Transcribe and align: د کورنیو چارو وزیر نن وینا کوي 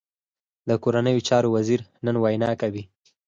د 0.67 0.69
کورنیو 0.83 1.25
چارو 1.27 1.47
وزیر 1.55 1.81
نن 2.05 2.15
وینا 2.23 2.51
کوي 2.61 2.83